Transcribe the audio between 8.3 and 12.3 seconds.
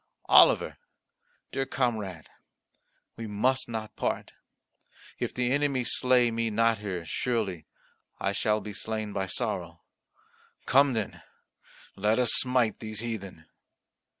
shall be slain by sorrow. Come then, let